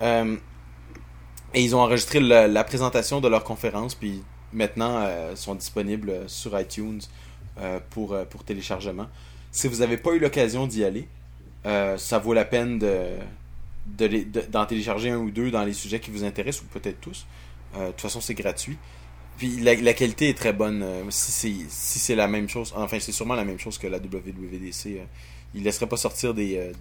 [0.01, 7.01] et ils ont enregistré la, présentation de leur conférence, puis maintenant sont disponibles sur iTunes
[7.89, 9.07] pour, pour téléchargement.
[9.51, 11.07] Si vous n'avez pas eu l'occasion d'y aller,
[11.65, 13.07] euh, ça vaut la peine de,
[14.49, 17.25] d'en télécharger un ou deux dans les sujets qui vous intéressent, ou peut-être tous.
[17.75, 18.77] Euh, de toute façon, c'est gratuit.
[19.37, 20.81] Puis la, qualité est très bonne.
[20.81, 25.01] Euh, si c'est la même chose, enfin, c'est sûrement la même chose que la WWDC.
[25.53, 26.71] il ne laisserait pas sortir des,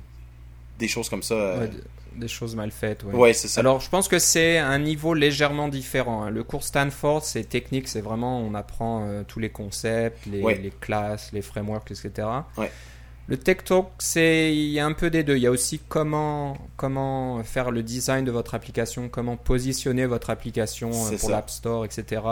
[0.79, 1.67] des choses comme ça.
[2.15, 3.03] des choses mal faites.
[3.05, 3.61] Ouais, c'est ça.
[3.61, 6.23] Alors, je pense que c'est un niveau légèrement différent.
[6.23, 6.31] Hein.
[6.31, 11.33] Le cours Stanford, c'est technique, c'est vraiment, on apprend tous les concepts, les, les, classes,
[11.33, 12.27] les frameworks, etc.
[13.29, 15.37] Le Tech Talk, c'est il y a un peu des deux.
[15.37, 20.31] Il y a aussi comment comment faire le design de votre application, comment positionner votre
[20.31, 22.23] application euh, pour l'App Store, etc.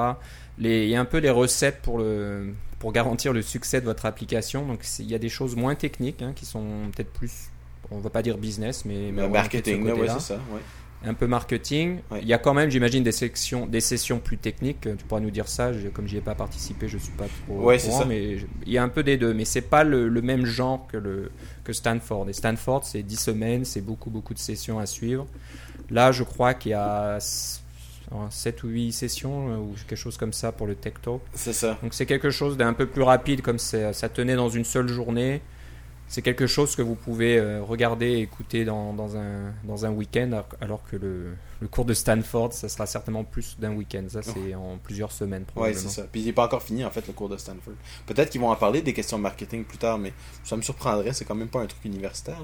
[0.59, 3.87] Les, il y a un peu les recettes pour le pour garantir le succès de
[3.87, 4.67] votre application.
[4.67, 7.51] Donc il y a des choses moins techniques hein, qui sont peut-être plus,
[7.91, 10.35] on va pas dire business, mais, mais marketing, ouais, c'est ça.
[10.53, 10.61] Ouais
[11.05, 12.01] un peu marketing.
[12.21, 14.83] Il y a quand même, j'imagine, des sections, des sessions plus techniques.
[14.83, 15.71] Tu pourras nous dire ça.
[15.93, 17.61] comme j'y ai pas participé, je suis pas trop.
[17.61, 18.05] Ouais, c'est ça.
[18.05, 20.97] Mais il y a un peu des deux, mais c'est pas le, même genre que
[20.97, 21.31] le
[21.65, 22.29] que Stanford.
[22.29, 25.27] Et Stanford, c'est 10 semaines, c'est beaucoup beaucoup de sessions à suivre.
[25.91, 30.33] Là, je crois qu'il y a 7 ou 8 sessions euh, ou quelque chose comme
[30.33, 31.21] ça pour le Tech Talk.
[31.35, 31.79] C'est ça.
[31.83, 35.43] Donc c'est quelque chose d'un peu plus rapide, comme ça tenait dans une seule journée
[36.07, 39.91] c'est quelque chose que vous pouvez euh, regarder et écouter dans, dans, un, dans un
[39.91, 44.05] week-end, alors que le, le, cours de Stanford, ça sera certainement plus d'un week-end.
[44.09, 45.45] Ça, c'est en plusieurs semaines.
[45.57, 46.03] Oui, c'est ça.
[46.11, 47.75] Puis il n'est pas encore fini, en fait, le cours de Stanford.
[48.07, 50.13] Peut-être qu'ils vont en parler des questions marketing plus tard, mais
[50.45, 51.13] ça me surprendrait.
[51.15, 52.43] C'est quand même pas un truc universitaire.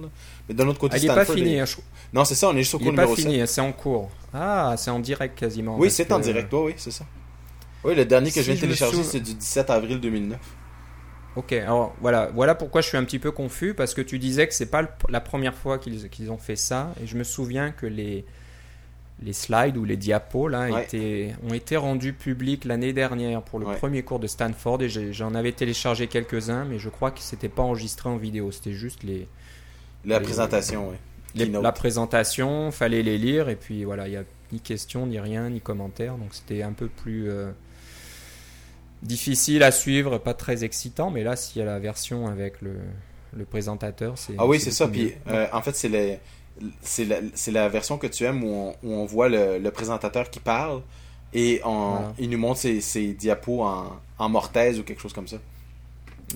[0.48, 1.60] Mais d'un autre côté, ah, il n'est pas fini.
[1.60, 1.66] Hein,
[2.12, 3.72] non, c'est ça, on est juste au cours numéro Il n'est pas fini, c'est en
[3.72, 4.10] cours.
[4.32, 5.76] Ah, c'est en direct quasiment.
[5.78, 7.04] Oui, c'est en direct, oui, c'est ça.
[7.84, 10.38] Oui, le dernier que je viens de télécharger, c'est du 17 avril 2009.
[11.36, 14.48] Ok, alors voilà, voilà pourquoi je suis un petit peu confus parce que tu disais
[14.48, 17.86] que c'est pas la première fois qu'ils ont fait ça et je me souviens que
[17.86, 18.24] les
[19.22, 23.66] les slides ou les diapos là étaient, ont été rendus publics l'année dernière pour le
[23.66, 27.62] premier cours de Stanford et j'en avais téléchargé quelques-uns mais je crois que c'était pas
[27.62, 29.28] enregistré en vidéo, c'était juste les
[30.06, 30.96] la présentation, oui.
[31.62, 35.50] La présentation, fallait les lire et puis voilà, il y a ni question, ni rien,
[35.50, 37.50] ni commentaire donc c'était un peu plus euh,
[39.02, 42.76] difficile à suivre, pas très excitant, mais là, s'il y a la version avec le,
[43.36, 44.34] le présentateur, c'est.
[44.38, 44.88] Ah oui, c'est ça.
[44.88, 46.18] Puis, euh, en fait, c'est les
[46.82, 47.20] c'est la,
[47.52, 50.82] la, version que tu aimes où on, où on voit le, le, présentateur qui parle
[51.32, 55.28] et on, il nous montre ses, ses diapos en, en, mortaise ou quelque chose comme
[55.28, 55.38] ça.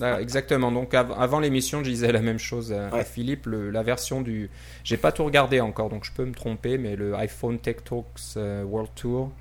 [0.01, 0.71] Ah, exactement.
[0.71, 3.45] Donc avant l'émission, je disais la même chose à, Philippe.
[3.45, 4.49] Le, la version du,
[4.83, 8.05] j'ai pas tout regardé encore, donc je peux me tromper, mais le iPhone Tech Talks
[8.37, 9.31] euh, World Tour,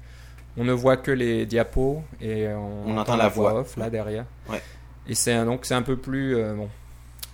[0.57, 4.25] on ne voit que les diapos et on, entend, la, voix, off là derrière.
[4.49, 4.63] Ouais.
[5.09, 6.69] Et c'est donc c'est un peu plus euh, bon.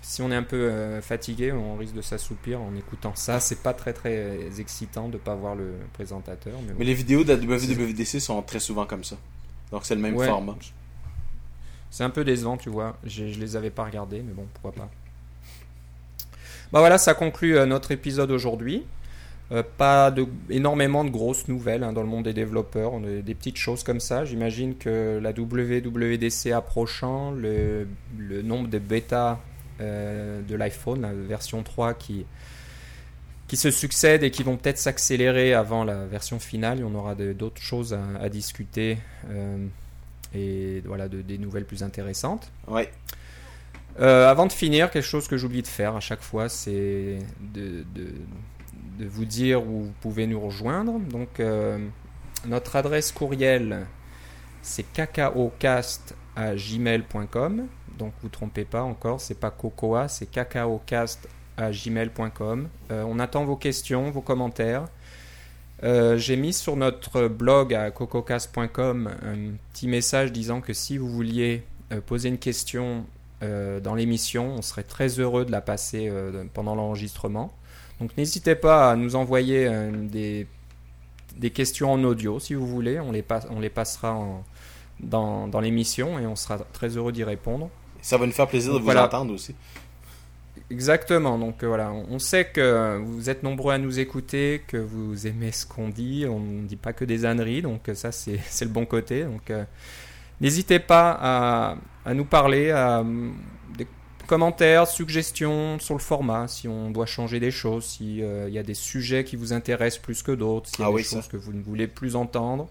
[0.03, 3.39] Si on est un peu euh, fatigué, on risque de s'assoupir en écoutant ça.
[3.39, 6.55] C'est pas très très excitant de pas voir le présentateur.
[6.79, 9.17] Mais, les vidéos de la WWDC sont très souvent comme ça.
[9.71, 10.57] Donc c'est le même format.
[11.91, 12.97] C'est un peu décevant, tu vois.
[13.05, 14.91] Je, je les avais pas regardés, mais bon, pourquoi pas.
[16.73, 18.85] Bah voilà, ça conclut euh, notre épisode aujourd'hui.
[19.53, 23.21] Euh, pas de, énormément de grosses nouvelles hein, dans le monde des développeurs, on a
[23.21, 24.25] des petites choses comme ça.
[24.25, 29.41] J'imagine que la WWDC approchant, le, le nombre de bêta
[29.81, 32.27] euh, de l'iPhone, la version 3 qui,
[33.49, 36.85] qui se succèdent et qui vont peut-être s'accélérer avant la version finale.
[36.85, 38.99] on aura d'autres choses à, discuter
[39.31, 39.67] euh,
[40.33, 42.53] et voilà, de, des nouvelles plus intéressantes.
[42.69, 42.89] Ouais.
[43.99, 47.19] avant de finir, quelque chose que j'oublie de faire à chaque fois, c'est
[47.53, 48.13] de, de
[49.07, 50.99] vous dire où vous pouvez nous rejoindre.
[50.99, 51.79] Donc, euh,
[52.47, 53.87] notre adresse courriel,
[54.63, 57.67] c'est cacaocast à gmail.com.
[57.99, 62.69] Donc, vous trompez pas encore, c'est pas cocoa, c'est cacaocast à gmail.com.
[62.91, 64.87] Euh, on attend vos questions, vos commentaires.
[65.83, 71.09] Euh, j'ai mis sur notre blog à cococast.com un petit message disant que si vous
[71.09, 71.65] vouliez
[72.07, 73.07] poser une question
[73.41, 76.13] dans l'émission, on serait très heureux de la passer
[76.53, 77.51] pendant l'enregistrement.
[78.01, 80.47] Donc n'hésitez pas à nous envoyer euh, des,
[81.37, 82.99] des, questions en audio si vous voulez.
[82.99, 84.19] On les, on les passera
[84.99, 87.69] dans, dans l'émission et on sera très heureux d'y répondre.
[88.01, 89.55] Ça va nous faire plaisir de vous entendre aussi.
[90.71, 91.39] Exactement.
[91.39, 95.53] Donc euh, voilà, on sait que vous êtes nombreux à nous écouter, que vous aimez
[95.53, 96.25] ce qu'on dit.
[96.29, 99.25] On ne dit pas que des âneries, donc ça c'est le bon côté.
[99.25, 99.65] Donc euh,
[100.41, 103.05] n'hésitez pas à, à, nous parler, à
[104.31, 108.63] Commentaires, suggestions sur le format, si on doit changer des choses, s'il euh, y a
[108.63, 111.37] des sujets qui vous intéressent plus que d'autres, s'il y a ah des choses que
[111.37, 112.69] vous ne voulez plus entendre.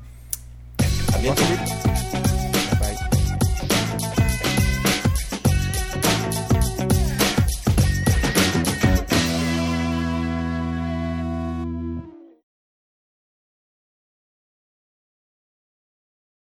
[1.14, 1.44] À bientôt.